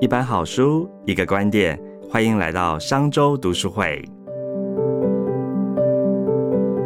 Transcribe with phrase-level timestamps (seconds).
[0.00, 4.02] 一本好书，一个观点，欢迎来到商周读书会。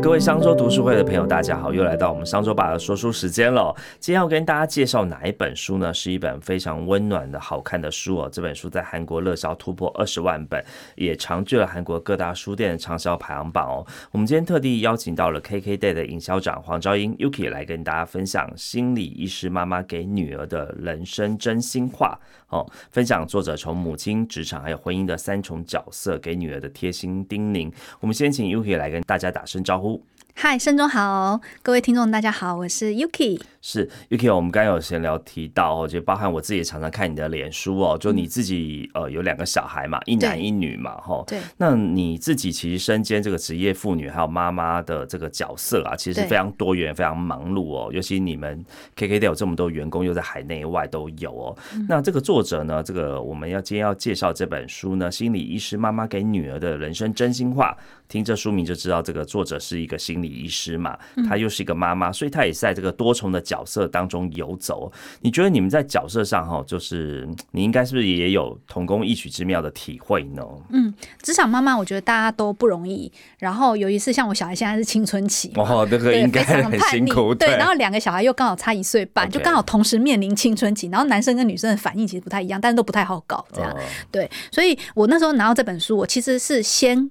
[0.03, 3.75] 各位商周读书会的朋友，大家好，又来到我们商周爸的说书时间了。
[3.99, 5.95] 今天要跟大家介绍哪一本书呢？
[5.95, 8.29] 是一本非常温暖的好看的书哦。
[8.31, 10.63] 这本书在韩国热销突破二十万本，
[10.97, 13.87] 也长居了韩国各大书店的畅销排行榜哦。
[14.11, 22.21] 我们今天特地邀请到了 KKday 的营销长黄昭英 Yuki 来跟大家分享心理医师妈妈给女儿的人生真心话
[22.55, 22.67] 哦。
[22.91, 27.73] 分享作者从母亲、职场还有婚姻的三重角色给女儿的贴心叮咛。
[28.01, 30.03] 我们先请 Yuki 来跟大家打声招呼。
[30.37, 33.41] 嗨，盛中好，各位听众大家好，我是 Yuki。
[33.63, 41.23] 是 Yuki，我们刚刚有闲聊提到哦，就包含我自己也常常看你的脸书哦，就你自己呃有两个小孩嘛，一男一女嘛，哈。
[41.27, 41.39] 对。
[41.57, 47.91] 那你自己其实身兼这个职业妇女还有妈妈的这个角色啊，其实非常多元，非常忙碌哦。
[47.93, 48.63] 尤其你们
[48.97, 51.57] KKD 有这么多员工，又在海内外都有哦。
[51.89, 57.75] 那这个作者呢，这个我们要今天要介绍这本书呢，心理医师妈妈给女儿的人生真心话。
[58.09, 60.97] 听这书名就知道，这个作者是一个心理医师嘛，
[61.29, 64.93] 她又是一个妈妈，所以她也是在这个多重的角色当中游走。
[65.21, 70.43] 你觉得你们在角色上哈，就是你应该是不是也有同工异曲之妙的体会呢？
[70.71, 73.11] 嗯，职场妈妈我觉得大家都不容易。
[73.39, 77.35] 然后有一次，像我小孩现在是青春期，哦，这个应该很辛苦。
[77.35, 80.89] 对，然后两个小孩又刚好差一岁半，就刚好同时面临青春期。
[80.89, 83.45] 然后男生跟女生的反应其实不太一样，但是都不太好搞。
[83.53, 83.77] 这样
[84.13, 87.11] 对，所以我那时候拿到这本书，我其实是先。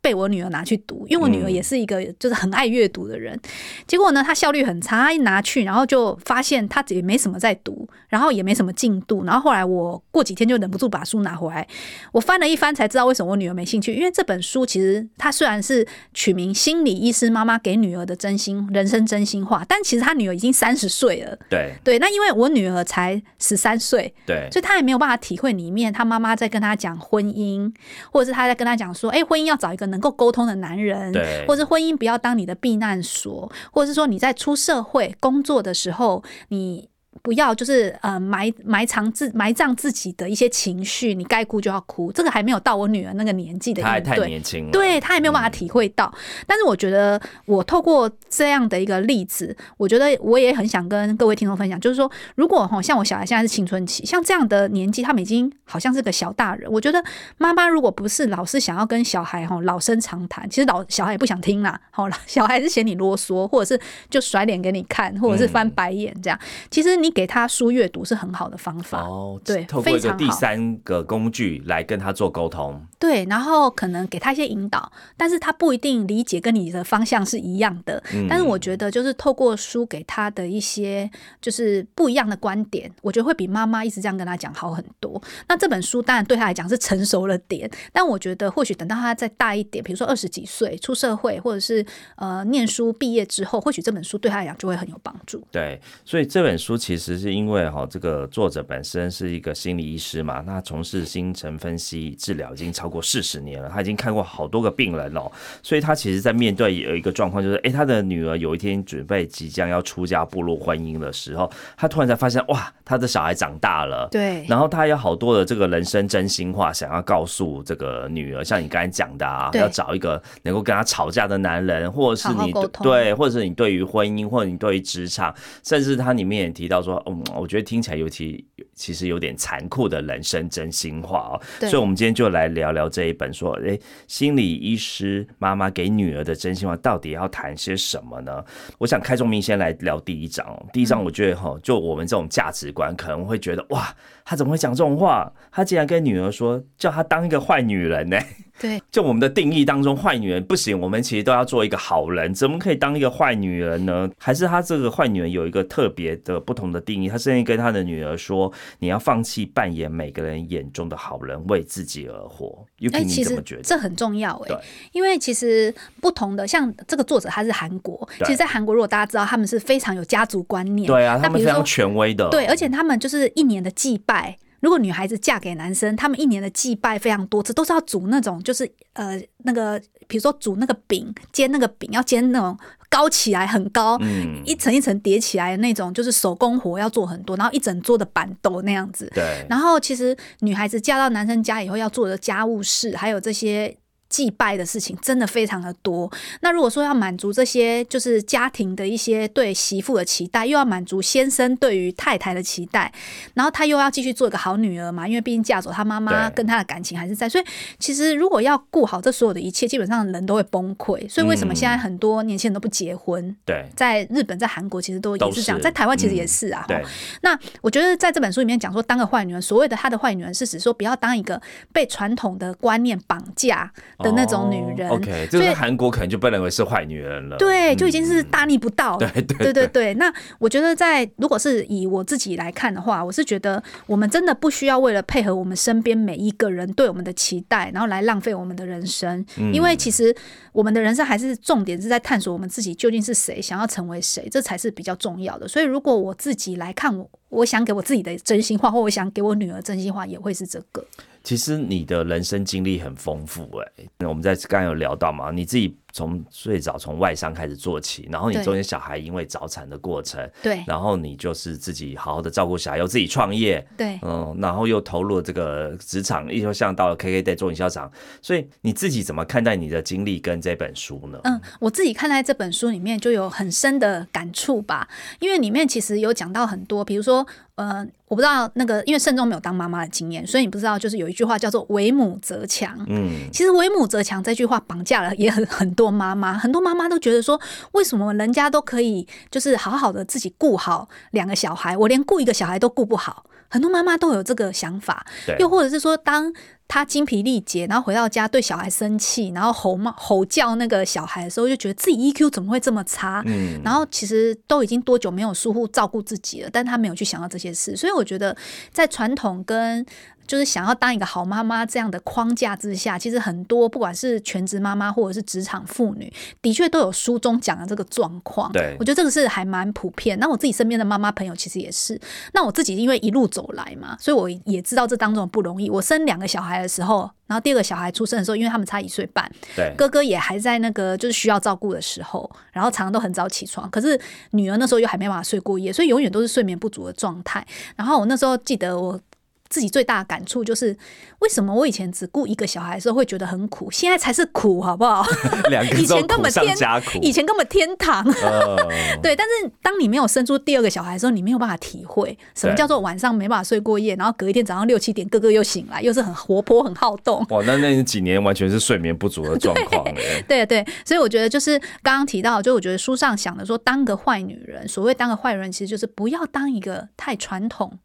[0.00, 3.38] 被我女儿拿去读，因为我女儿也是一个就是很爱阅读的人。
[3.86, 9.24] 结果呢，她效率很差，她一拿去，然后就发现她也没什么在读，然后也没什么进度。
[9.24, 11.66] 然后后来我过几天就忍不住把书拿回来，
[12.12, 13.94] 我翻了一翻才知道为什么我女儿没兴趣。
[13.94, 21.36] 因为这本书其实它虽然是取名《心理医师妈妈给女儿的真心人生真心话》，但其实她女儿已经三十岁了。
[21.48, 27.72] 对对，那因为我女儿才十三岁，对，所以她也没有办法体会里面她妈妈在跟她讲婚姻，
[28.12, 31.12] 或者是她在跟她讲说，哎，婚姻要找一个能够沟通的男人，
[31.46, 36.88] 或者婚姻不要当你的避难所，或者是说你在出社会工作的时候，你。
[37.22, 42.10] 不要就是呃埋埋藏自埋葬自己的一些情绪，你该哭就要哭。
[42.12, 46.12] 这个还没有到我女儿那个年纪的，她还太年轻，对她也没有办法体会到。
[46.46, 56.70] 但是我觉得我透过这样的一个例子，我觉得我也很想跟各位听众分享，就是说，如果哈像我小孩现在是青春期，像这样的年纪，他们已经好像是个小大人。
[56.70, 57.02] 我觉得
[57.36, 61.80] 妈妈如果不是老是想要跟小孩哈老生常谈，其实老小孩也不想听啦。
[61.90, 66.38] 好了，小孩是嫌你啰嗦，或者是就甩脸给你看，或者是翻白眼这样。
[66.70, 67.07] 其实你。
[67.10, 69.02] 给他书阅读是很好的方法。
[69.02, 78.02] 哦，对，透过一个第三个工具来跟他做沟通，对，然后可能给他一些引导，但是他不一定理解跟你的方向是一样的。
[78.28, 81.10] 但是我觉得，就是透过书给他的一些
[81.42, 85.20] 就是不一样的观点，我觉得会比妈妈一直这样跟他讲好很多。
[85.48, 91.84] 那这本书当然对他来讲是成熟了点，但我觉得或许等到他再大一点，比如说二十几岁出社会，或者是
[92.16, 95.44] 呃念书毕业之后，或许这本书对他来讲就会很有帮助。
[95.50, 97.18] 对，所以这本书其实。
[97.18, 105.30] 是因为哈，这个作者本身是一个心理医师嘛，那从事精神分析治疗已经超过四十年了，他已经看过好多个病人哦，
[105.62, 125.34] 所以他其实在面对有一个状况，就是哎，他的女儿有一天准备即将要出家步入婚姻的时候，他突然才发现哇，他的小孩长大了，对，然后他有好多的这个人生真心话想要告诉这个女儿，像你刚才讲的啊，要找一个能够跟他吵架的男人，或者是你对，或者是你对于婚姻，或者你对于职场，
[125.64, 127.02] 甚至他里面也提到说。
[127.06, 128.44] 嗯，我觉得听起来尤其
[128.78, 138.44] 其实有点残酷的人生真心话哦，所以，我们今天就来聊聊这一本，说，哎，心理医师妈妈给女儿的真心话，到底要谈些什么呢？
[138.78, 140.46] 我想开宗明先来聊第一章。
[140.72, 143.92] 第一章，我觉得哈，就我们这种价值观，可能会觉得，哇，
[144.24, 145.30] 他怎么会讲这种话？
[145.50, 148.16] 他竟然跟女儿说，叫她当一个坏女人呢？
[148.58, 154.10] 对，就我们的定义当中，坏女人不行，我们其实都要做一个好人，怎么可以当一个坏女人呢？
[154.18, 157.08] 还是她这个坏女人有一个特别的不同的定义？
[157.08, 164.56] 她甚至跟她的女儿说：“你要放弃扮演每个人眼中的好人，为自己而活。”哎，其实这很重要哎，
[164.92, 174.36] 因为其实不同的，像这个作者他是韩国，其实，在韩国如果大家知道，他们是非常有家族观念，对啊，他们非常权威的，对，而且他们就是一年的祭拜。
[174.60, 182.58] 如果女孩子嫁给男生，他们一年的祭拜非常多次，都是要煮那种，就是呃那个，比如说煮那个饼，煎那个饼要煎那种
[182.88, 189.10] 高起来很高，嗯，一层一层叠起来的那种，就是手工活要做很多，然后一整桌的板豆那样子。
[189.14, 189.46] 对。
[189.48, 193.76] 然后其实女孩子嫁到男生家以后要做的家务事，还有这些
[194.08, 196.10] 祭拜的事情真的非常的多。
[196.40, 202.92] 那如果说要满足这些就是家庭的一些对媳妇的期待，又要满足先生对于太太的期待，
[203.34, 207.28] 然后他又要继续做一个好女儿嘛，因为毕竟嫁走他妈妈跟他的感情还是在。
[207.28, 207.44] 所以
[207.78, 211.08] 其实如果要顾好这所有的一切，基本上人都会崩溃。
[211.08, 213.36] 所以为什么现在很多年轻人都不结婚？
[213.44, 216.64] 对，在日本、在韩国其实都也是这样，在台湾其实也是啊。
[216.66, 216.82] 对。
[217.20, 221.40] 那我觉得在这本书里面讲说，当个坏女人，所谓的她的坏女人是指说不要当一个
[221.72, 223.70] 被传统的观念绑架。
[223.98, 227.36] 的那种女人，OK，所以韩国可能就被认为是坏女人了。
[227.36, 228.96] 对，就已经是大逆不道。
[228.96, 229.94] 对对对对对。
[229.94, 239.24] 那我觉得，在如果是以我自己来看的话，我是觉得我们真的不需要为了配合我们身边每一个人对我们的期待，然后来浪费我们的人生。
[239.52, 240.14] 因为其实
[240.52, 245.48] 我们的人生还是重点是在探索我们自己究竟是谁，想要成为谁，这才是比较重要的。
[245.48, 250.86] 所以，如果我自己来看，我我想给我自己的真心话，或我想给我女儿真心话，也会是这个。
[251.28, 255.76] 其实你的人生经历很丰富哎，那我们在刚刚有聊到嘛，你自己。
[255.92, 267.90] 从最早从外商开始做起，然后你中间小孩因为早产的过程，对，然后你就是自己好好的照顾小孩，又自己创业，对，嗯，然后又投入了这个职场，又像到了 KKday 做营销厂，
[268.20, 271.18] 所以你自己怎么看待你的经历跟这本书呢？
[271.24, 274.88] 嗯，我自己看待这本书里面就有很深的感触吧，
[275.20, 285.88] 因为里面其实有讲到很多，比如说，呃，我不知道那个，因为慎重没有当妈妈的经验，所以你不知道，就是有一句话叫做“为母则强”，嗯，其实“为母则强”这句话绑架了也很很多。
[285.90, 287.40] 妈妈很多妈妈都觉得说，
[287.72, 293.24] 为什么人家都可以就是好好的自己顾好两个小孩，我连顾一个小孩都顾不好。
[293.48, 295.06] 很多妈妈都有这个想法，
[295.38, 296.30] 又或者是说，当
[296.68, 303.22] 他精疲力竭，然后回到家对小孩生气，然后吼骂吼叫那个小孩的时候，就觉得自己 EQ 怎么会这么差？
[303.26, 307.74] 嗯，然后其实都已经多久没有疏忽照顾自己了，但他没有去想到这些事。
[307.74, 308.36] 所以我觉得
[308.70, 309.84] 在传统跟
[310.26, 316.12] 就是想要当一个好妈妈这样的框架之下，其实很多不管是全职妈妈或者是职场妇女，
[316.42, 318.52] 的确都有书中讲的这个状况。
[318.52, 320.18] 对，我觉得这个是还蛮普遍。
[320.18, 321.98] 那我自己身边的妈妈朋友其实也是。
[322.34, 325.70] 那我自己因为一路走来嘛，所以我也知道这当中不容易。
[325.70, 333.68] 我生两个小孩的时候，然后第二个小孩出生的时候，因为他们差一岁半，对，哥哥也还在那个就是需要照顾的时候，然后常常都很早起床。
[333.70, 334.00] 可是
[334.30, 337.46] 女儿那时候又还没办法睡过夜，所以永远都是睡眠不足的状态。
[337.76, 339.00] 然后我那时候记得我。
[339.48, 340.76] 自己最大的感触就是，
[341.20, 345.04] 为什么我以前只顾一个小孩的时候会觉得很苦，现在才是苦，好不好？
[345.50, 346.56] 两个以前根本天，
[347.00, 348.04] 以前根本天堂。
[349.02, 357.24] 对，但是当你没有生出第二个小孩的时候，你没有办法体会什么叫做晚上没办法睡过夜，然后隔一天早上六七点哥哥又醒来，又是很活泼、很好动。
[357.30, 359.84] 哇，那那几年完全是睡眠不足的状况。
[360.26, 367.78] 对对，所以我觉得就是刚刚提到，就我觉得书上想的说，当个坏女人，所谓当个坏人，其实就是不要当一个太传统。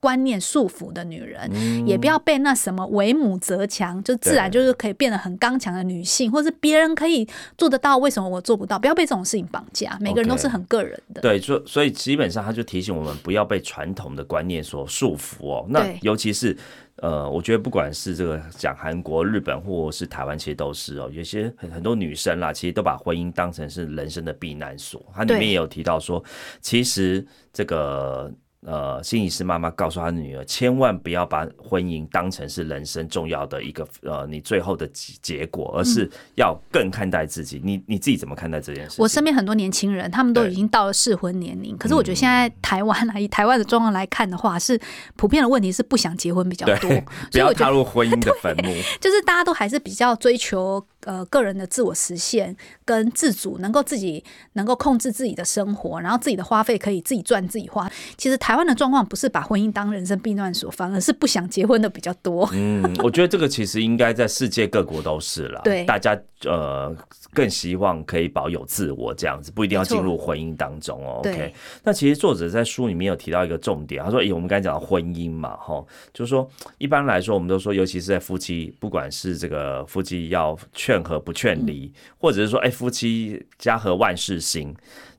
[0.00, 1.50] 观念束缚的女人，
[1.86, 8.78] 也不要被那什么“为母则强”，就自然就是可以变得很刚强的女性，或是别人可以做得到，为什么我做不到？
[8.78, 9.98] 不要被这种事情绑架。
[10.00, 11.20] 每个人都是很个人的。
[11.20, 15.66] 对，所所以基本上他就提醒我们不要被传统的观念所束缚哦。
[15.68, 16.56] 那尤其是
[16.96, 21.10] 呃，我觉得不管是这个讲韩国、日本或是台湾，其实都是哦。
[21.12, 25.04] 有些很很多女生啦，其实都把婚姻当成是人生的避难所。
[25.14, 26.22] 它里面也有提到说，
[26.60, 28.32] 其实这个。
[28.66, 37.60] 呃，心理师妈妈告诉她女儿，千万不要把婚姻当成是人生重要的一个呃，你最后的结结果，而是要更看待自己。
[37.64, 39.00] 你你自己怎么看待这件事？
[39.00, 44.78] 我身边很多年轻人，他们都已经到了适婚年龄，可是我觉得现在台湾来以台湾的状况来看的话，是
[45.14, 46.90] 普遍的问题是不想结婚比较多，
[47.30, 48.74] 不要踏入婚姻的 坟墓。
[49.00, 54.24] 就是大家都还是比较追求呃个人的自我实现跟自主，能够自己
[54.54, 57.86] 能够控制自己的生活，然后自己的花费可以自己赚自己花。
[58.16, 58.38] 其实。
[58.48, 62.48] 台湾的状况不是把婚姻当人生避难所，反而是不想结婚的比较多。
[62.52, 65.60] 嗯，我觉得这个其实应该在世界各国都是了。
[65.66, 66.96] 对，大家呃
[67.34, 71.18] 更希望可以保有自我这样子，不一定要进入婚姻当中哦。
[71.18, 75.84] OK，那其实作者在书里面有提到一个重点，他说：“哎，我们刚才讲到婚姻嘛，哈，
[76.14, 76.48] 就是说
[76.78, 80.56] 一般来说，我们都说，尤其是在夫妻，不管是这个夫妻要
[81.02, 84.74] 劝和不劝离，或者是说，哎，夫妻家和万事兴。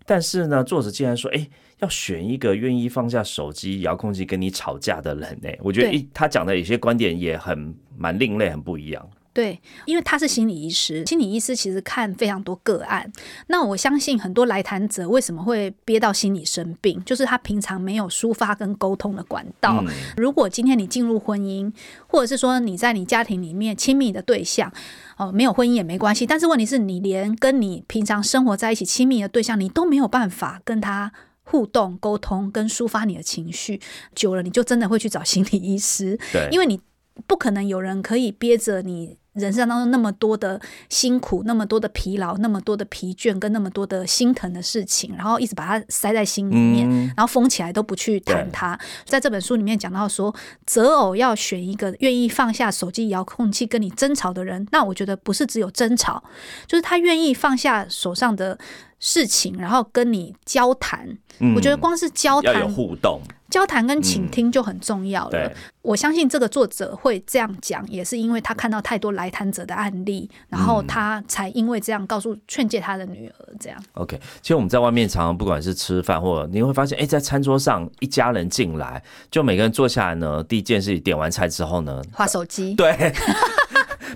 [0.05, 1.47] 但是呢，作者竟然说，哎。”
[1.79, 5.49] 要选一个愿意放下手机、遥控器跟你吵架的人呢？
[5.61, 9.09] 我觉得一他讲的有些观点也很蛮另类、很不一样。
[9.31, 13.09] 对，因为他是心理医师，心理医师其实看非常多个案。
[13.47, 19.83] 那我相信很多来谈者为什么会憋到心理生病，就是他平常没有抒发跟沟通的管道。
[20.17, 21.71] 如果今天你进入婚姻，
[22.07, 24.71] 或者是说你在你家庭里面亲密的对象，
[25.17, 26.25] 哦，没有婚姻也没关系。
[26.25, 31.11] 但是问题是你连跟你平常生活在一起亲密的对象，你都没有办法跟他。
[31.51, 33.81] 互动、沟通跟抒发你的情绪，
[34.13, 36.15] 久了你就真的会去找心理医师。
[36.31, 36.79] 对，因为你
[37.27, 39.17] 不可能有人可以憋着你。
[39.33, 40.59] 人生当中那么多的
[40.89, 48.77] 辛苦、那么多的疲劳、那么多的疲倦跟那么多的心疼的事情，然后一直把它塞在心里面，然后封起来都不去谈它。
[49.05, 50.35] 在这本书里面讲到说，
[50.65, 54.67] 择偶要选一个愿意放下手机遥控器跟你争吵的人。
[54.71, 56.21] 那我觉得不是只有争吵，
[56.67, 58.57] 就是他愿意放下手上的
[58.99, 61.07] 事情，然后跟你交谈。
[61.55, 63.21] 我觉得光是交谈、互动。
[63.49, 65.51] 交谈跟倾听就很重要了。
[65.81, 73.83] 我相信这个作者会这样讲，也是因为他看到太多来谈者的案例，然后他才因为这样告诉劝诫他的女儿这样。
[73.93, 79.01] OK，其实我们在外面常常不管是吃饭，或者你会发现，哎，在餐桌上一家人进来，
[79.31, 82.75] 就每个人坐下来呢，第一件事点完菜之后呢，划手机。
[82.75, 83.11] 对。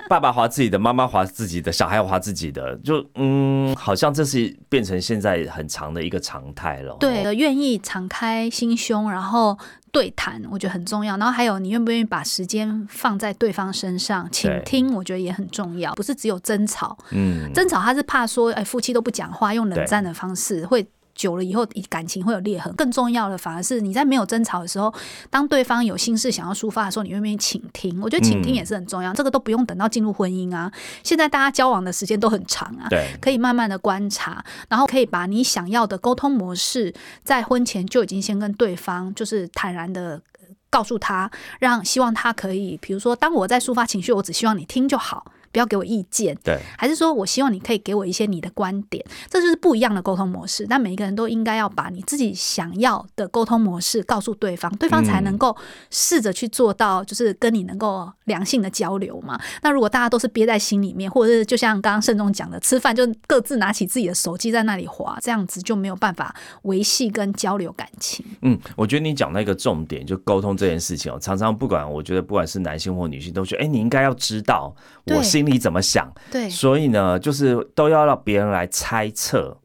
[0.09, 6.95] 爸爸划自己的，妈妈划自己的，小孩划自己的，就嗯，好像这是变成现在很长的一个常态了。
[7.00, 9.57] 对，愿意敞开心胸，然后
[9.91, 11.17] 对谈，我觉得很重要。
[11.17, 15.93] 然后还有，你愿不愿意把时间放在对方身上，倾听，我觉得也很重要。
[15.93, 20.85] 不是只有争吵，嗯，争吵他是怕说，哎，夫妻都不讲话，用冷战的方式会。
[21.15, 22.74] 久了以后，感情会有裂痕。
[22.75, 24.93] 更重要的，反而是你在没有争吵的时候，
[25.29, 28.00] 当对方有心事想要抒发的时候，你愿不愿意倾听？
[28.01, 29.13] 我觉得倾听也是很重要。
[29.13, 30.72] 这个都不用等到进入婚姻啊，
[31.03, 32.88] 现在大家交往的时间都很长啊，
[33.22, 36.93] 可以慢慢的观察，然后可以把你想要的沟通模式，
[37.24, 40.22] 在婚前就已经先跟对方就是坦然的
[40.70, 41.29] 告诉他，
[41.60, 45.32] 让希望他可以，比如说，当我在抒发情绪，我只希望你听就好。
[45.53, 50.65] 不要给我意见，对，还是说我希望你可以给我一些你的观点，这就是不一样的沟通模式。
[50.67, 55.55] 但每一个人都应该要把你自己想要的沟通模式告诉对方，对方才能够
[55.91, 59.39] 试着去做到，就是跟你能够良性的交流嘛。
[59.61, 68.25] 那如果大家都是憋在心里面，或者是就像刚刚盛总讲的，吃饭就各自拿起自己的手机在那里划，这样子就没有办法维系跟交流感情。
[68.41, 74.75] 嗯，我觉得你讲到一个重点，就沟通这件事情哦，常常不管我觉得不管是男性或女性，都觉得哎，你应该要知道
[75.05, 75.43] 我心。
[75.43, 76.09] 里怎么想？
[76.31, 79.57] 对，所以呢，就是都要让别人来猜测。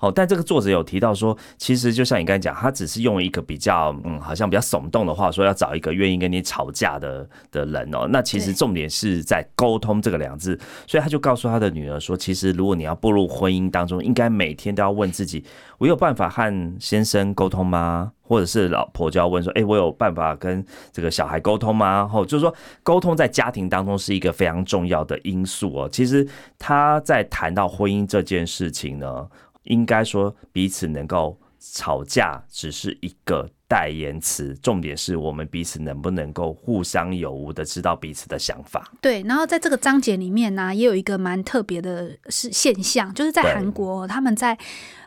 [0.00, 8.06] 好，但这个作者有提到说，其实就像你刚才讲，他只是用一个比较嗯，好像比较耸动的话说，要找一个愿意跟你吵架的的人哦。
[8.08, 15.42] 那其实重点是在沟通这个两字，所以他就告诉他的女儿说，其实如果你要步入婚姻当中，应该每天都要问自己：
[15.78, 18.12] 我有办法和先生沟通吗？
[18.22, 22.06] 或者是老婆就要问说：哎，我有办法跟这个小孩沟通吗？
[22.06, 25.88] 后就是说，沟通在家庭当中是一个非常重要的因素哦。
[25.90, 29.26] 其实他在谈到婚姻这件事情呢。
[29.68, 38.90] 应该说，彼此能够吵架只是一个代言词，重点是我们彼此能不能够互相有无的知道彼此的想法。
[39.00, 44.56] 对，然后在这个章节里面呢，也有一个蛮特别的是现象，就是在韩国，他们在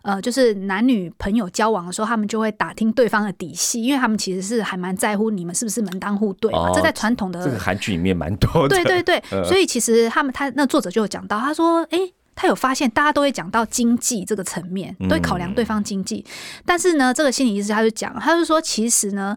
[0.03, 6.71] 呃，就是男女朋友交往的时候，他们就会打听对方的底细，因为他们其实是还蛮在乎你们是不是门当户对嘛。
[6.75, 8.75] 这在传统的这个韩剧里面蛮多的。
[8.75, 11.97] 对对对，所以其实他们他那作者就有讲到，他说，哎。
[12.35, 16.25] 他有发现，大家都会讲到经济这个层面，都会考量对方经济。
[16.65, 19.35] 但是呢，这个心理医师他就讲，他就说，其实呢，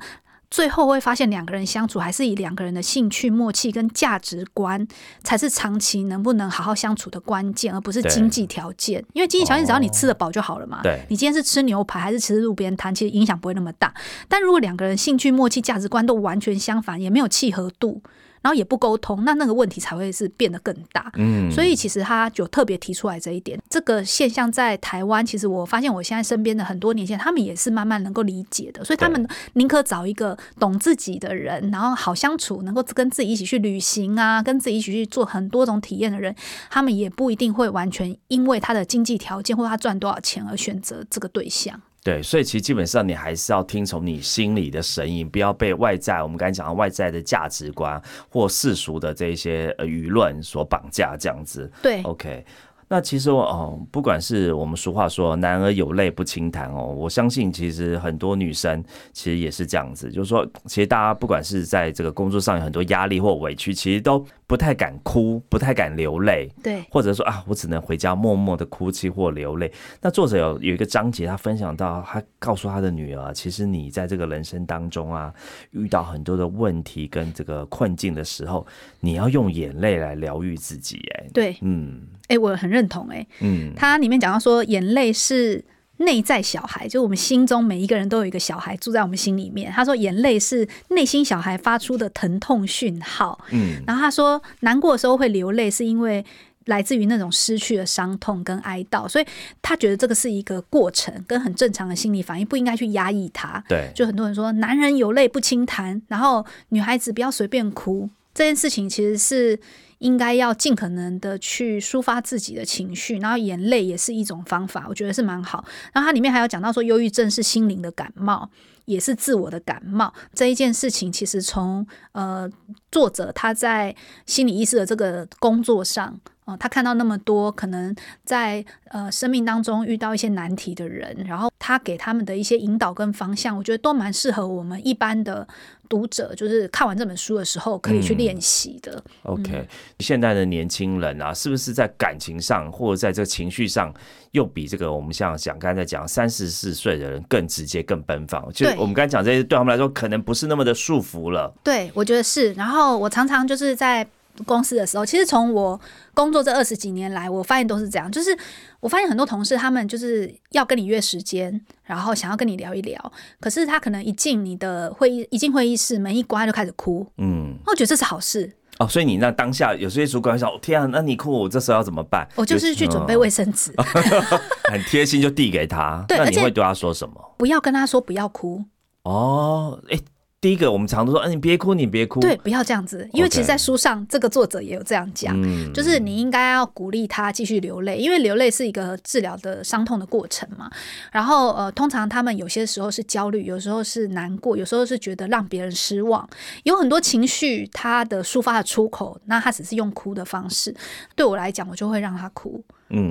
[0.50, 4.86] 最后会发现两个人相处还是以两个人的兴趣、默契跟价值观
[5.24, 9.04] 才是长期能不能好好相处的关键，而不是经济条件。
[9.12, 10.80] 因为经济条件只要你吃得饱就好了嘛。
[10.82, 13.92] 对，你今天是吃牛排还是吃路边摊，其实影响不会那么大。
[14.28, 18.00] 但如果两个人兴趣、默契、价值观都完全相反，也没有契合度。
[18.44, 21.10] 然后也不沟通，那那个问题才会是变得更大。
[21.14, 23.58] 嗯，所以其实他就特别提出来这一点。
[23.70, 28.84] 这个现象在台湾，其实我发现我现在身边的很多年轻人，他们也是慢慢能够理解的。
[28.84, 36.36] 所以他们宁可找一个懂自己的人，然后好相处，能够跟自己一起去旅行啊，跟自己一起去做很多种体验的人，
[36.68, 41.80] 他们也不一定会完全因为他的经济条件或他赚多少钱而选择这个对象。
[42.04, 51.72] 对，所以其实基本上你还是要听从你心里的声音，不要被外在我们刚才讲的外在的价值观或世俗的这些呃舆论所绑架，这样子。
[51.82, 52.44] 对，OK。
[52.88, 64.24] 那其实哦，不管是我们俗话说“男儿有泪不轻弹”哦，我相信其实很多女生其实也是这样子，就是说，其实大家不管是在这个工作上有很多压力或委屈，其实都。
[64.46, 69.72] 不太敢哭，不太敢流泪，对，或者说啊，我只能回家默默的哭泣或流泪。
[70.02, 75.32] 那作者有有一个章节，他分享到，他告诉他的女儿，其实你在这个人生当中啊，
[75.70, 78.66] 遇到很多的问题跟这个困境的时候，
[79.00, 81.00] 你要用眼泪来疗愈自己。
[81.14, 83.08] 哎，对，嗯，哎，我很认同。
[83.08, 85.64] 哎，嗯，他里面讲到说，眼泪是。
[85.98, 89.70] 内在小孩，就我们心中每一个人都有一个小孩住在我们心里面。
[89.70, 93.38] 他说，眼泪是内心小孩发出的疼痛讯号。
[93.52, 96.22] 嗯，然后他说，难过的时候会流泪，是因为
[96.64, 99.08] 来自于那种失去的伤痛跟哀悼。
[99.08, 99.26] 所以
[99.62, 103.62] 他觉得这个是一个过程，跟很正常的心理反应，不应该去压抑它。
[103.68, 109.60] 对，就很多人说，男人有泪不轻弹，然后女孩子不要随便哭，这件事情其实是。
[110.04, 115.64] 应该要尽可能的去抒发自己的情绪，然后眼泪也是一种方法，我觉得是蛮好。
[115.94, 118.50] 然后它里面还有讲到说，忧郁症是心灵的感冒，
[118.84, 120.12] 也是自我的感冒。
[120.34, 122.46] 这一件事情其实从呃
[122.92, 123.96] 作者他在
[124.26, 126.20] 心理医师的这个工作上。
[126.44, 135.48] 哦，他看到那么多可能在呃生命当中遇到一些难题的人，然后他给他们的一些引导跟方向，我觉得都蛮适合我们一般的
[135.88, 139.02] 读者，就是看完这本书的时候可以去练习的。
[139.22, 139.66] OK，
[140.00, 143.90] 现在的年轻人啊，是不是在感情上或者在这个情绪上，
[144.32, 148.52] 又比这个我们像讲刚才讲三十四岁的人更直接、更奔放？
[148.52, 151.54] 就我们刚才讲这些，对他们来说可能不是那么的束缚了。
[151.64, 152.52] 对，我觉得是。
[152.52, 154.06] 然后我常常就是在。
[154.46, 155.80] 公司的时候，其实从我
[156.12, 158.10] 工作这二十几年来，我发现都是这样。
[158.10, 158.36] 就是
[158.80, 163.12] 我发现很多同事，他们就是要跟你约时间，然后想要跟你聊一聊。
[163.40, 167.06] 可是他可能一进你的会议，一进会议室门一关就开始哭。
[167.18, 168.88] 嗯，我觉得这是好事哦。
[168.88, 172.28] 所以你那当下有些主管想，天啊，那你哭，我这时候要怎么办？
[172.34, 173.72] 我就是去准备卫生纸，
[174.70, 176.04] 很贴心就递给他。
[176.08, 177.34] 对，那你会对他说什么？
[177.38, 178.64] 不要跟他说不要哭。
[179.04, 179.98] 哦，哎。
[180.44, 185.34] 第一个，我们常都说，嗯，你别哭，你别哭，对，不要这样子，因为其实，在书上，这个作者也有这样讲，
[185.72, 190.70] 就是你应该要鼓励他继续流泪，因为流泪是一个治疗的伤痛的过程嘛。
[191.10, 196.28] 然后，呃，通常他们有些时候是焦虑，有时候是难过，有时候是觉得让别人失望，
[196.64, 200.76] 有很多情绪，他的抒发的出口，那他只是用哭的方式。
[201.16, 202.62] 对我来讲，我就会让他哭。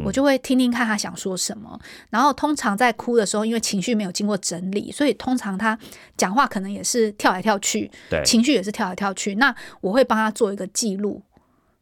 [0.04, 5.78] 我就会听听看他想说什么，然后通常在哭的时候，因为情绪没有经过整理，所以通常他
[6.18, 9.36] 讲话可能也是跳来跳去，对，情绪也是跳来跳去。
[9.36, 11.22] 那我会帮他做一个记录，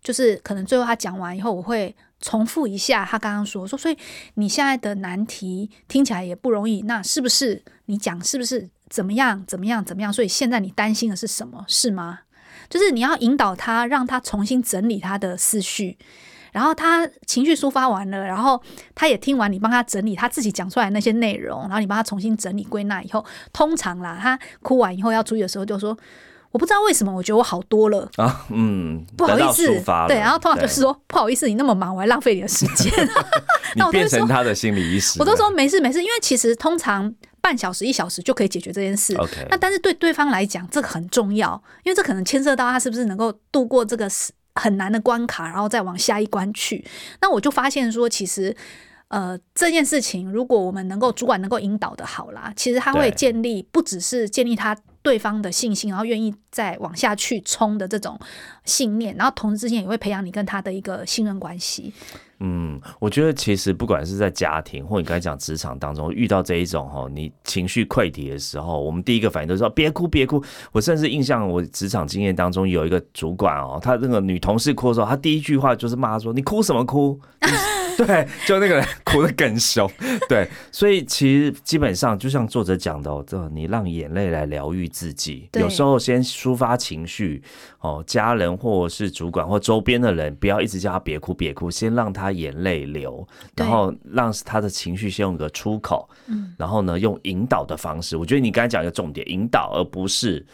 [0.02, 3.98] 就是可能最后他讲完以后，我会重复一下他刚刚说说，所以
[4.36, 10.12] 你现在的难题听起来也不容易，那是不是你讲是不是怎么样怎么样怎么样？
[10.12, 11.66] 所以现在你担心的是什么？
[11.68, 12.20] 是吗？
[12.70, 15.98] 就是你要引导他，让他重新整理他的思绪。
[16.52, 18.62] 然后他情绪抒发完了，然后
[18.94, 25.98] 他也听完你帮他整理他自己讲出来那些内容，然后你帮他重新整理归纳以后，通常啦，他哭完以后要注意的时候就说
[26.52, 29.66] ：“我不知道为什么，我觉得我好多了啊，嗯，不好意思，
[30.08, 32.92] 对。”然后通常就是说：“不好意思，你那么忙，我还浪费你的时间。
[33.76, 39.16] ”你变成他的心理医师，我都说没事没事，因为其实通常半小时一小时就可以解决这件事。
[39.50, 44.10] 那但是对对方来讲，这个很重要，因为这可能牵涉到他是不是能够度过这个
[44.56, 46.86] 很难的关卡，然后再往下一关去。
[47.22, 48.56] 那我就发现说，其实，
[49.08, 58.20] 呃，这件事情如果我们能够主管能够引导的好啦，其实他会建立不只是建立他对方的信心，然后愿意再往下去冲的这种
[58.66, 61.94] 信念，然后同时之间也会培养你跟他的一个信任关系。
[62.44, 70.44] 嗯，我觉得其实不管是在家庭或你刚才讲职场当中遇到这一种哈，你情绪溃堤的时候，我们第一个反应都是说别哭别哭。
[70.72, 77.20] 我甚至印象我职场经验当中有一个主管哦，他那个女同事哭的时候，他第一句话就是骂说：“你哭什么哭？”
[77.98, 79.90] 对，就那个人哭得更凶。
[80.28, 87.42] 对，所以其实基本上就像作者讲的哦，这你让眼泪来疗愈自己，有时候先抒发情绪
[87.80, 96.10] 哦，家人或是主管或周边的人不要一直叫他别哭别哭，先让他眼泪流，然后让他的情绪先有个出口。
[96.28, 100.46] 嗯，然后呢，用引导的方式，我觉得你刚才讲一个重点，引导而不是。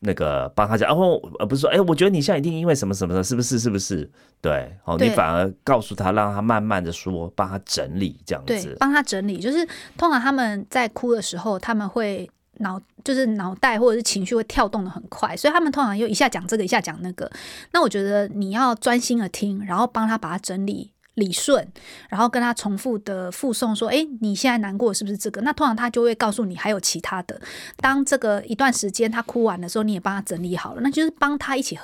[0.00, 3.58] 那个帮他讲，然后而不是说，哎，我觉得你现在一定因为什么什么的，是不是？
[3.58, 4.08] 是不是？
[4.40, 9.38] 对，哦，你反而告诉他，让他慢慢的说，帮他整理这样子，帮他整理。
[9.38, 12.28] 就是通常他们在哭的时候，他们会
[12.58, 17.30] 脑就是脑袋或者是情绪会跳动的很快，所以他们通常又一下讲这个，一下讲那个。
[17.72, 20.92] 那我觉得你要专心的听，然后帮他把它整理。
[21.16, 21.66] 理顺，
[22.08, 27.38] 然后跟他重复的附送说：“哎，你现在难过是不是这个？”那通常他就会告诉你还有其他的。
[27.78, 31.78] 当这个一段时间他哭完的时候，你也帮他整理好了，那就是帮他一起。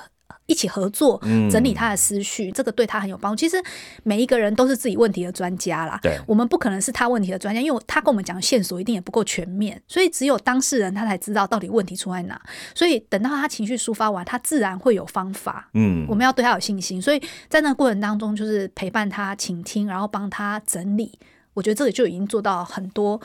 [0.53, 1.19] 一起合作，
[1.51, 3.41] 整理他的思绪，这个对他很有帮助。
[3.41, 3.57] 其实
[4.03, 12.39] 每一个人都是自己问题的专家啦，对，我们不可能是他问题的专家，因为他跟我们讲线索一定也不够全面，所以只有当事人他才知道到底问题出在哪。
[12.75, 15.71] 所以等到他情绪抒发完，他自然会有方法。
[15.73, 17.01] 嗯，我们要对他有信心。
[17.01, 21.19] 所以在那个过程当中，就是陪伴他、倾听，然后帮他整理。
[21.55, 23.19] 我觉得这个就已经做到很多。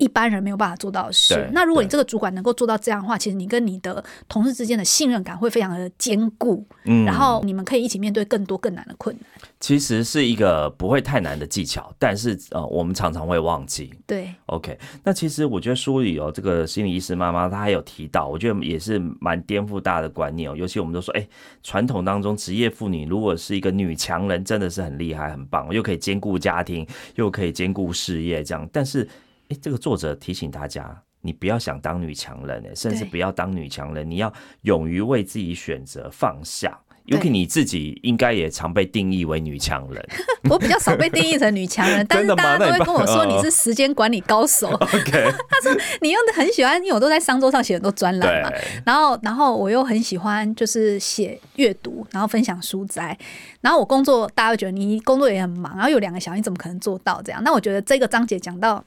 [0.00, 1.48] 一般人没有办法做到的事。
[1.52, 6.66] 那如果你这个主管能够做到这样的话，其实你跟你的同事之间的信任感会非常的坚固。
[6.84, 9.24] 嗯，然后你们可以一起面对更多更难的困难。
[9.60, 13.92] 其实是一个不会太难的技巧，但是呃，我们常常会忘记。
[14.06, 14.76] 对，OK。
[15.04, 20.56] 那其实我觉得书里哦这个心理医师妈妈，她还有提到，我觉得也是蛮颠覆大的观念哦。
[20.56, 21.28] 尤其我们都说，哎，
[21.62, 26.86] 传统当中职业妇女如果是一个女强人，真的是很厉害、很棒，又可以兼顾家庭，
[27.16, 28.66] 又可以兼顾事业，这样。
[28.72, 29.06] 但是
[29.50, 34.32] 哎，这个作者提醒大家，你不要想当女强人，哎，甚至不要当女强人，你要
[34.62, 40.08] 勇于为自己选择放下，尤其你自己应该也常被定义为女强人。
[40.48, 44.68] 我比较少被定义成女强人， 但是大家都会跟我说你是时间管理高手。
[44.80, 48.52] OK，他说你用的很喜欢，因为我都在商周上写很多专栏嘛。
[48.86, 53.16] 然后，然后我又很喜欢就是写阅读，然后分享书斋。
[53.60, 57.42] 然后我工作，大家会觉得你工作也很忙，然后有两个小孩，你怎么可能做到这样？
[57.44, 58.82] 那我觉得这个章节讲到。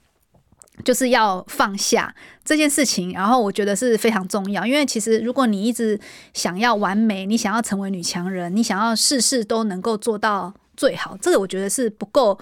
[0.84, 6.00] 就是要放下这件事情，然后我觉得是非常重要，因为其实如果你一直
[6.34, 12.38] 想要完美，你想要成为女强人，你想要事事都能够做到最好，这个我觉得是不够，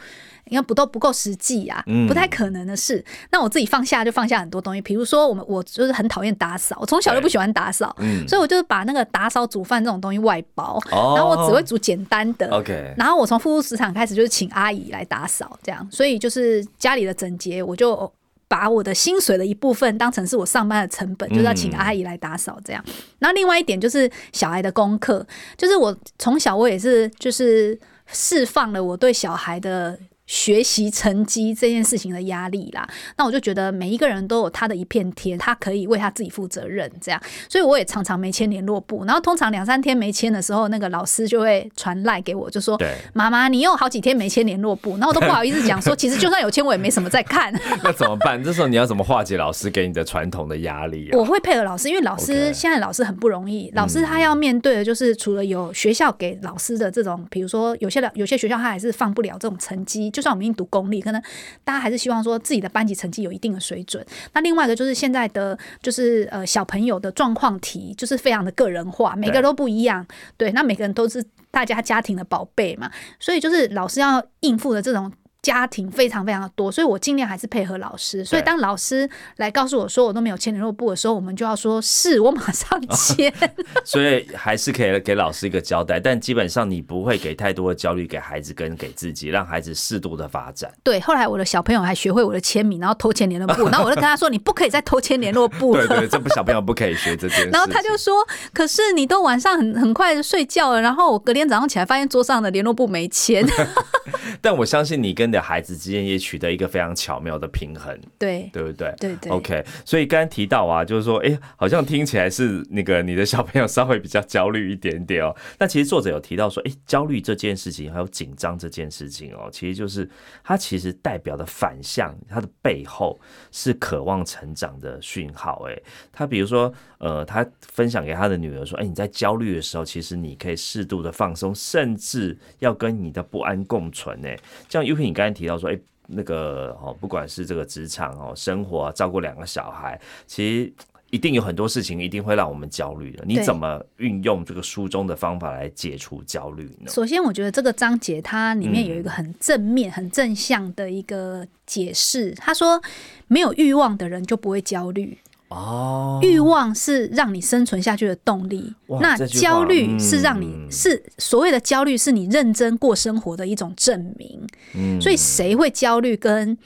[0.45, 3.03] 应该不都不够实际啊，不太可能的事。
[3.31, 7.93] 那我自己放下就放下很多东西，比如说我们我就是很讨厌打扫，我从小就不喜欢打扫，
[8.29, 12.49] 所以我就是把那个打扫煮饭这种东西外包，然后我只会煮简单的。
[12.49, 18.11] OK，然后我从复苏市场开始就是请阿姨来打扫，这样，所以就是家里的整洁我就。
[18.51, 22.83] 把我的薪水的一部分当成是我上班的成本，就是要请阿姨来打扫这样。
[23.19, 29.97] 那另外一点就是小孩的功课，就是我从小我也是就是释放了我对小孩的。
[30.31, 42.79] 学习成绩这件事情的压力啦，那我就觉得每一个人都有他的一片天，他可以为他自己负责任，这样，所以我也常常没签联络簿，然后通常两三天没签的时候，那个老师就会传赖给我，就说
[43.11, 47.53] ：“妈妈，你又好几天没签联络簿。”然后我都不好意思讲说， 其实就算有签，我也没什么在看。
[47.83, 48.41] 那怎么办？
[48.41, 51.17] 这时候你要怎么化解老师给你的传统的压力啊？
[51.17, 61.19] 我会配合老师，因为老师现在老师很不容易，老师他要面对的就是除了有学校给老师的这种，比如说有些的有些学校他还是放不了这种成绩，就就算我们已经读公立，可能
[61.63, 64.05] 大家还是希望说自己的班级成绩有一定的水准。
[64.33, 70.05] 那另外一个就是现在的就是呃小朋友的状况题，就是非常的个人化，每个都不一样。
[70.37, 75.11] 对，那每个人都是大家家庭的宝贝嘛，所以就是老师要应付的这种。
[75.41, 78.23] 家庭非常非常的多，所以我尽量还是配合老师。
[78.23, 83.33] 所以当老师来告诉我说我都没有签联络簿的时候，我们就要说是我马上签。
[83.83, 90.71] 所以还是可以给老师一个交代，但基本上你不会给太多的焦虑给孩子跟给自己，让孩子适度的发展。
[90.83, 97.49] 对，后来我的小朋友还学会我的签名，然后偷签联络簿， 然后我就跟他说：“你不可以再偷签联络簿了。”对对，这不小朋友不可以学这件。
[97.49, 98.13] 然后他就说
[98.53, 103.43] ：“可是你都晚上很很快就睡觉了，然后我隔天早上起来发现桌上的联络簿没签。
[104.39, 106.01] ”但我相信你跟你的孩子之间。
[106.11, 108.93] 也取得一个非常巧妙的平衡，对对不对？
[108.99, 109.31] 对对。
[109.31, 115.33] OK，所以刚刚提到啊，就是说，哎，好像听起来是那个你的小朋友稍微比较焦虑一点点哦。
[115.59, 120.09] 那其实作者有提到说，哎，焦虑这件事情还有紧张这件事情哦，其实就是
[120.43, 123.17] 它其实代表的反向，它的背后
[123.51, 125.63] 是渴望成长的讯号。
[125.69, 125.79] 哎，
[126.11, 134.25] 他比如说，呃，他分享给他的女儿说，哎，你在焦虑的时候，其实你可以适度的放松，甚至要跟你的不安共存。
[134.25, 135.77] 哎，像 U P，你刚才提到说，哎。
[136.13, 140.73] 那个哦，不管是这个职场哦，生活啊照顾两个小孩，其实
[141.09, 143.23] 一定有很多事情一定会让我们焦虑的。
[143.25, 146.91] 你怎么运用这个书中的方法来解除焦虑呢？
[146.91, 152.31] 首先，我觉得这个章节它里面有一个很正面、很正向的一个解释。
[152.31, 152.81] 他说，
[153.27, 155.17] 没有欲望的人就不会焦虑。
[155.51, 164.41] 哦，欲望是让你生存下去的动力，那焦虑是让你是所谓的焦虑，是你认真过生活的一种证明。
[164.73, 166.57] 嗯，所以谁会焦虑跟？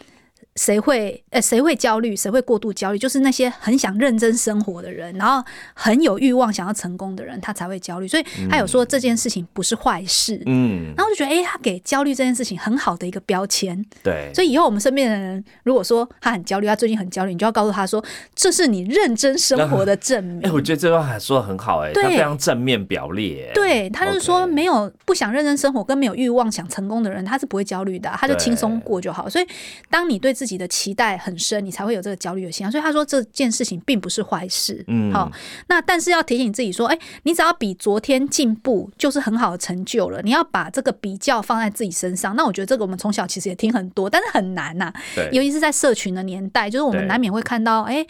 [0.56, 2.16] 谁会呃谁会焦虑？
[2.16, 2.98] 谁会过度焦虑？
[2.98, 8.08] 就是那些很想认真生活的人，然后很有欲望想要成功的人，他才会焦虑。
[8.08, 10.42] 所以他有说这件事情不是坏事。
[10.46, 13.86] 嗯，然后就觉得哎，他给焦虑这件事情很好的一个标签。
[14.02, 18.02] 对，所以以后我们身边的人如果说他很焦虑，他最近很焦虑，你就要告诉他说，
[18.34, 20.42] 这是你认真生活的证明。
[20.48, 23.52] 哎，我觉得这段话说的很好，哎，他非常正面表列。
[23.54, 29.30] 对，他就是说没有不想认真生活跟没有欲望想成功的人，他是不会焦虑的，他就轻松过就好。
[29.30, 29.46] 所以
[29.90, 32.70] 当你对自己的期待很深，你才会有这个焦虑的心。
[32.72, 34.84] 所以他说这件事情并不是坏事。
[34.88, 35.32] 嗯，好，
[35.68, 40.22] 那但是要提醒自己说，哎，你只要比昨天进步，就是很好的成就了。
[40.22, 42.36] 你要把这个比较放在自己身上。
[42.36, 44.92] 那我觉得这个我们从小其实也听很多，但是很难呐。
[45.16, 48.06] 对，尤其是在社群的年代，就是我们难免会看到，哎，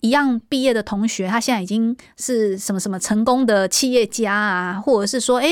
[0.00, 5.50] 一样毕业的同学，他现在已经是什么什么成功的企业家啊，或者是说，哎，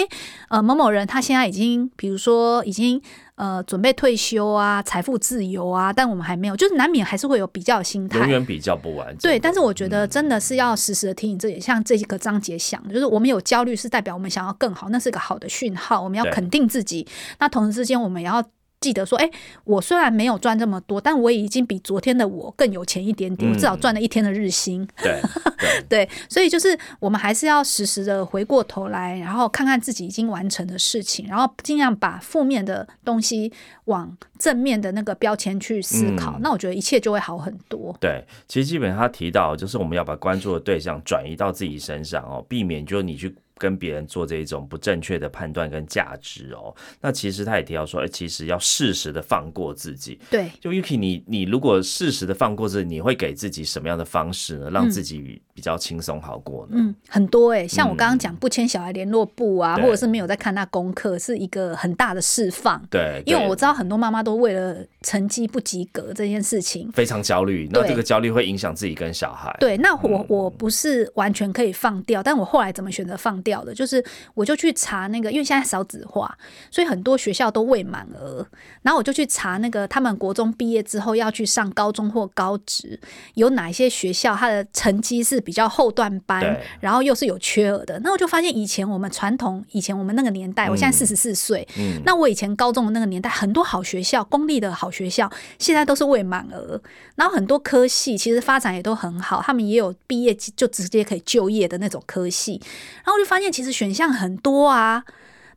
[0.49, 3.01] 呃，某某人他现在已经，比如说已经。
[3.41, 9.17] 呃，准备退休啊，财富自由啊，但我们还没有，就是难免还是会有比较心态，永远比较不完。
[9.17, 17.07] 对，但是我觉得真的是要时时的提醒自己，像这个章节想，就是我们有焦虑是代表我们想要更好，那是一个好的讯号，我们要肯定自己。
[17.39, 18.45] 那同时之间，我们也要。
[18.81, 19.31] 记得说，哎，
[19.65, 23.51] 我虽然没有赚这么多，但我也已经比昨天的我更有钱一点点。
[23.51, 24.89] 我至少赚了一天的日薪。
[25.03, 25.21] 对
[25.87, 33.53] 对，所以就是我们还是要时时的回过头来，然后看看自己已经完成的事情，然后尽量把负面的东西
[33.85, 36.39] 往正面的那个标签去思考。
[36.41, 37.95] 那我觉得一切就会好很多。
[38.01, 43.37] 对，其实基本上他提到，就是我们要把关注的对象转移到自己身上哦，避免就是你去。
[43.61, 46.75] 跟别人做这一种不正确的判断跟价值哦。
[47.03, 50.19] 那其实他也提到说，哎，其实要适时的放过自己。
[50.31, 54.71] 对，就 Yuki，你你如果适时的放过自己，你会给自己什么样的方式呢？
[54.71, 56.77] 让自己比较轻松好过呢？
[56.77, 62.83] 嗯，很多哎，像我刚刚讲不签小孩联络簿啊，或者是没有在看他功课，是一个很大的释放。
[62.89, 69.55] 对，因为我知道很多妈妈都为了成绩不及格这件事情非常焦虑，那这个焦虑会影响自己跟小孩。
[69.61, 73.75] 对，那我我不是完全可以放掉，但我后来怎么选择放掉的？
[73.75, 76.37] 就是我就去查那个，因为现在少子化，
[76.71, 78.47] 所以很多学校都未满额，
[78.83, 82.99] 然后我就去查那个他们国中毕业之后要去上高中或高职，
[83.35, 87.99] 有哪些学校它的成绩是比较后段班，然后又是有缺额的。
[88.01, 91.67] 那我就发现以前我们传统，以前我们那个年代，我现在四十四岁，
[92.05, 96.81] 那我以前高中的那个年代，很多好学校，公立的好学校，现在都是未满额，
[97.15, 102.61] 然后很多科系其实发展也都很好，他们也有毕业就直接可以就业的那种科系，
[102.97, 105.05] 然后我就发现其实选项很多啊。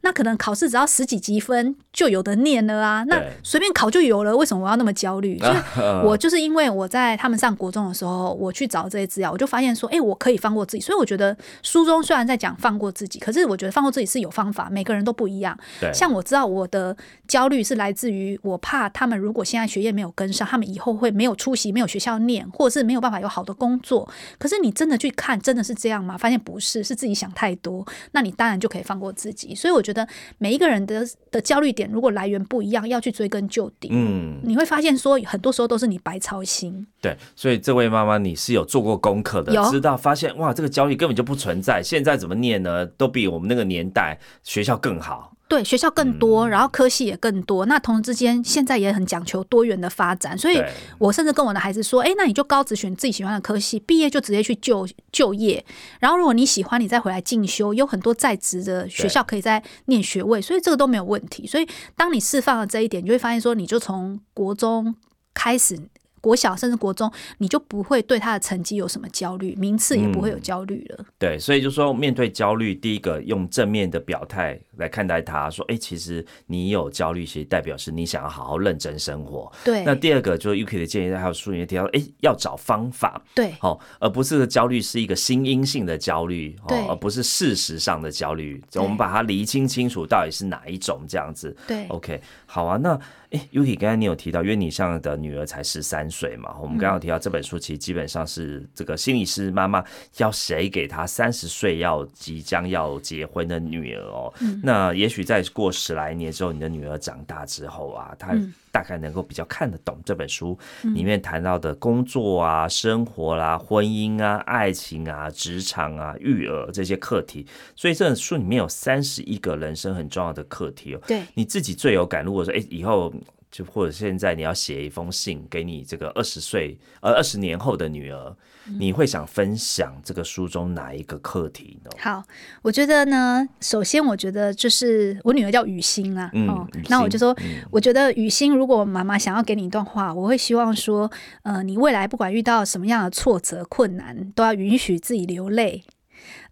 [0.03, 5.39] 那可能考试只要十几积分就有的念了啊，那随便考就有了，为什么我要那么焦虑？
[5.39, 5.63] 就是
[6.03, 10.81] 我就是因为我在他们上国中的时候，我去找这些资料，我就发现说，哎，我可以放过自己。
[10.81, 15.57] 所以我觉得书中虽然在讲放过自己，可是我觉得放过自己是有方法，每个人都不一样。
[15.93, 16.93] 像我知道我的
[17.25, 24.09] 焦虑是来自于我怕他们如果现在学业没有跟上，他们以后会没有出席，没有学校念，或者是没有办法有好的工作。
[24.37, 26.17] 可是你真的去看，真的是这样吗？
[26.17, 27.87] 发现不是，是自己想太多。
[28.11, 29.55] 那你当然就可以放过自己。
[29.55, 29.92] 所以我觉得。
[29.93, 36.85] 的每一个人的的焦虑点，如果来源不一样，要去追根究底，嗯，你会发现说，很多时候都是你白操心。
[36.99, 41.81] 对，所以这位妈妈，你是有做过功课的，知道发现哇，这个焦虑根本就不存在。
[41.83, 42.85] 现在怎么念呢？
[42.85, 45.32] 都比我们那个年代学校更好。
[45.53, 47.65] 对学校更多，然后科系也更多。
[47.67, 50.35] 那同时之间，现在也很讲求多元的发展。
[50.35, 50.59] 所以
[50.97, 55.63] 我甚至跟我的孩子说：“哎，那你就高职选自己喜欢的科系，毕业就直接去就就业。
[55.99, 61.45] 然后如果你喜欢，你再回来进修，有很多在职的学校可以在念学位，所以这个都没有问题。
[61.45, 64.95] 所以当你释放了这一点，你就会发现说，你就从国中
[65.33, 65.79] 开始。”
[66.23, 71.05] 国小甚至国中，你就不会对他的成绩有什么焦虑，名次也不会有焦虑了。
[71.19, 79.83] 对，所以就说面对焦虑，第一个用正面的表态来看待他，说：“哎，其实你有焦虑，其实代表是你想要好好认真生活。”对。
[79.83, 83.21] 那第二个就是 UK 的建议，还有书里面提到，哎，要找方法。
[83.35, 83.53] 对。
[83.59, 88.63] 哦，而不是焦虑是一个心因性的焦虑，哦，而不是事实上的焦虑。
[88.75, 91.53] 我们把它厘清清楚，到底是哪一种这样子。
[91.67, 91.85] 对。
[91.89, 92.97] OK，好啊，那。
[93.33, 99.83] 哎，Uki，刚才你有提到，因为你上的女儿才十三岁嘛，我们刚刚提到这本书其实基本上是这个心理师妈妈
[100.17, 104.31] 要谁给她三十岁要即将要结婚的女儿哦。
[104.61, 108.37] 那也许再过十来年之后，你的女儿长大之后啊，她
[108.73, 117.45] 大概能够比较看得懂这本书里面谈到的工作啊、生活啦、婚姻啊、爱情啊、职场啊、育儿这些课题。
[117.75, 121.01] 所以这本书里面有三十一个人生很重要的课题哦。
[121.07, 122.25] 对，你自己最有感。
[122.25, 123.13] 如果说哎，以后。
[123.53, 128.35] 就或者现在你要写一封信给你这个二十岁呃二十年后的女儿，
[128.79, 131.91] 你会想分享这个书中哪一个课题呢？
[131.99, 132.23] 好，
[132.63, 137.37] 我觉得呢，首先我觉得就是我女儿叫雨欣啊，哦，那我就说，
[137.69, 141.11] 我觉得雨欣，如果妈妈想要给你一段话，我会希望说，
[141.43, 145.83] 呃，你未来不管遇到什么样的挫折困难，都要允许自己流泪。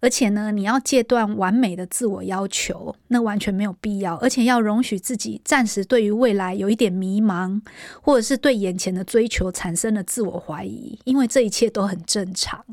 [0.00, 4.16] 而且呢，你要戒断完美的自我要求，那完全没有必要。
[4.16, 7.60] 而且要容许自己暂时对于未来有一点迷茫，
[8.00, 12.64] 或者是对眼前的追求产生了自我怀疑，因为这一切都很正常。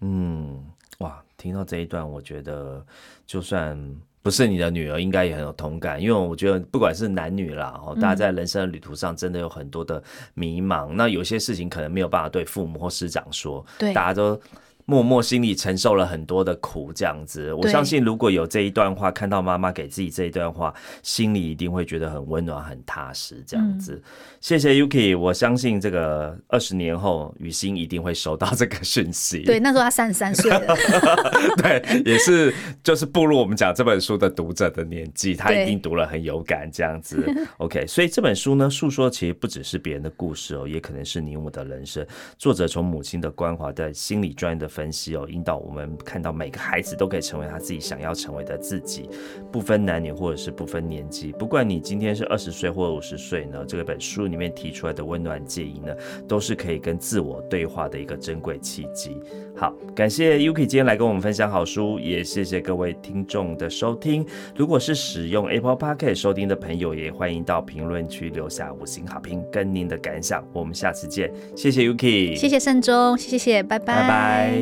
[0.00, 0.64] 嗯，
[0.98, 2.84] 哇，听到这一段，我觉得
[3.26, 3.78] 就算
[4.22, 6.00] 不是你的女儿，应该也很有同感。
[6.00, 10.02] 因为我觉得不管是男女啦，哦，大家在人生的旅途上真的有很多的
[10.34, 10.92] 迷茫。
[10.94, 14.40] 那有些事情可能没有办法对父母或师长说，对，大家都。
[14.84, 24.02] 默默心里承受了很多的苦，这样子，我相信如果有这一段话，看到妈妈给自己这一段话，心里一定会觉得很温暖、很踏实，这样子。
[24.40, 29.44] 谢谢 Yuki，我相信这个二十年后，雨欣一定会收到这个讯息。
[29.44, 30.76] 对，那时候他三十三岁了，
[31.62, 37.24] 对，也是就是步入我们讲这本书的读者的年纪，她一定读了很有感，这样子。
[37.58, 42.04] OK，所以这本书呢，诉说其实不只是别人的故事哦，也可能是你我的人生。
[42.36, 44.71] 作者从母亲的关怀，在心理专业的。
[44.72, 49.08] 分析哦，引导我们看到每个孩子都可以成为他自己想要成为的自己，
[49.52, 55.94] 不分男女或者是不分年纪，不管你今天是二十岁或五十岁呢，这个本书里面提出来的温暖建议呢，
[56.26, 59.16] 都是可以跟自我对话的一个珍贵契机。
[59.54, 64.26] 好，感谢 Yuki 今天来跟我们分享好书，也谢谢各位听众的收听。
[64.56, 70.42] 如果是使用 Apple p o c a e t 收听的朋友，也欢迎到评论区留下五星好评跟您的感想。
[70.52, 74.61] 我们下次见，谢谢 Yuki，谢谢盛中，谢谢，拜拜，拜拜。